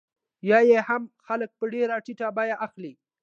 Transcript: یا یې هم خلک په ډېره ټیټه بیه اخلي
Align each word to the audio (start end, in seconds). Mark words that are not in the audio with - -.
یا 0.49 0.59
یې 0.69 0.79
هم 0.87 1.03
خلک 1.25 1.49
په 1.59 1.65
ډېره 1.73 1.95
ټیټه 2.05 2.27
بیه 2.37 2.55
اخلي 2.65 2.93